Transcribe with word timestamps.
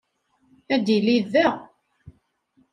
Ad 0.73 0.81
tili 0.85 1.17
da. 1.31 1.47